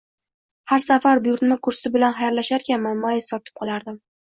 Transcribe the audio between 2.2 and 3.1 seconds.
xayrlasharkanman,